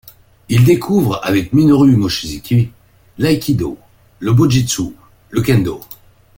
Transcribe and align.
Il 0.49 0.63
découvre 0.65 1.23
avec 1.23 1.53
Minoru 1.53 1.95
Mochizuki 1.95 2.71
l'aïkido, 3.19 3.77
le 4.19 4.33
bo-jutsu, 4.33 4.95
le 5.29 5.41
kendo. 5.43 5.79